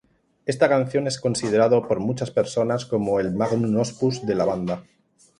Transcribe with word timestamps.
Esta 0.47 0.67
canción 0.67 1.05
es 1.05 1.19
considerado 1.19 1.87
por 1.87 1.99
muchas 1.99 2.31
personas 2.31 2.87
como 2.87 3.19
el 3.19 3.33
Magnum 3.35 3.79
Opus 3.81 4.25
de 4.25 4.33
la 4.33 4.45
banda. 4.45 4.83